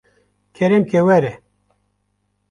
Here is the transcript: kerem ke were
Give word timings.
kerem 0.53 0.83
ke 0.89 0.99
were 1.07 1.33